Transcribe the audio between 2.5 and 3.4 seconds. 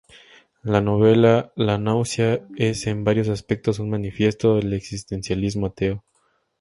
es, en varios